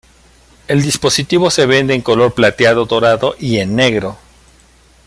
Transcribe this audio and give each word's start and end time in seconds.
El 0.67 0.81
dispositivo 0.81 1.51
se 1.51 1.67
vende 1.67 1.93
en 1.93 2.01
color 2.01 2.33
Plateado 2.33 2.85
Dorado 2.87 3.35
y 3.39 3.59
en 3.59 3.75
Negro. 3.75 4.17